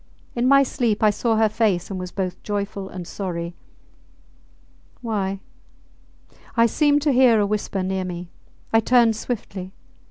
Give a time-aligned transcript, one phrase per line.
[0.33, 3.53] In my sleep I saw her face, and was both joyful and sorry....
[5.01, 5.41] Why?...
[6.57, 8.31] I seemed to hear a whisper near me.
[8.73, 9.73] I turned swiftly.